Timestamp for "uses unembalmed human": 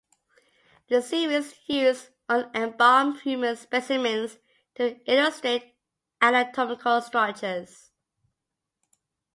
1.67-3.55